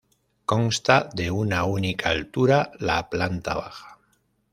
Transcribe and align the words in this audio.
Consta 0.51 1.07
de 1.19 1.29
una 1.41 1.63
única 1.65 2.09
altura, 2.09 2.71
la 2.79 3.07
planta 3.07 3.53
baja. 3.53 3.99